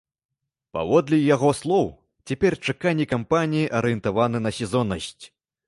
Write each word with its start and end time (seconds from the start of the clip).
Паводле 0.77 1.19
яго 1.35 1.49
слоў, 1.59 1.87
цяпер 2.31 2.57
чаканні 2.65 3.05
кампаній 3.13 3.71
арыентаваны 3.81 4.45
на 4.47 4.57
сезоннасць. 4.61 5.15